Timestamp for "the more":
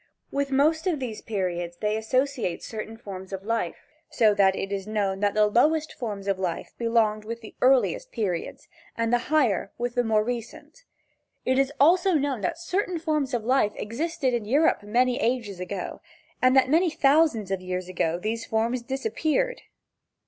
9.93-10.23